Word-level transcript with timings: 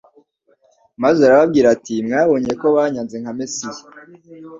Maze 1.03 1.19
arababwira 1.23 1.67
ati: 1.75 1.93
mwabonye 2.05 2.51
ko 2.61 2.67
banyanze 2.75 3.15
nka 3.21 3.31
Mesiya, 3.39 3.81